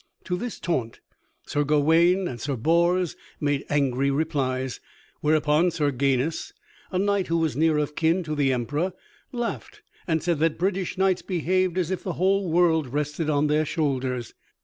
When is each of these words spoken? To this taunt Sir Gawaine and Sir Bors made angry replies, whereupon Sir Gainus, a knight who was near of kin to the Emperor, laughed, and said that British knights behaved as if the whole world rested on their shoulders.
To 0.23 0.35
this 0.35 0.59
taunt 0.59 0.99
Sir 1.45 1.63
Gawaine 1.63 2.27
and 2.27 2.41
Sir 2.41 2.55
Bors 2.55 3.15
made 3.39 3.63
angry 3.69 4.09
replies, 4.09 4.79
whereupon 5.19 5.69
Sir 5.69 5.91
Gainus, 5.91 6.53
a 6.89 6.97
knight 6.97 7.27
who 7.27 7.37
was 7.37 7.55
near 7.55 7.77
of 7.77 7.95
kin 7.95 8.23
to 8.23 8.33
the 8.33 8.51
Emperor, 8.51 8.93
laughed, 9.31 9.83
and 10.07 10.23
said 10.23 10.39
that 10.39 10.57
British 10.57 10.97
knights 10.97 11.21
behaved 11.21 11.77
as 11.77 11.91
if 11.91 12.01
the 12.01 12.13
whole 12.13 12.49
world 12.51 12.91
rested 12.91 13.29
on 13.29 13.45
their 13.45 13.63
shoulders. 13.63 14.33